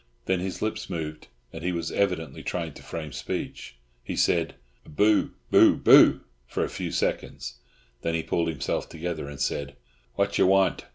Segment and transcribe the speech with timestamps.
[0.25, 3.75] Then his lips moved, and he was evidently trying to frame speech.
[4.03, 7.59] He said, "Boo, Boo, Boo," for a few seconds;
[8.01, 9.75] then he pulled himself together, and said,
[10.17, 10.85] "Wha' you want?"